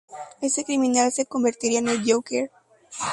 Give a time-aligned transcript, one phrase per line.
[0.41, 2.49] Ese criminal se convertiría en el Joker.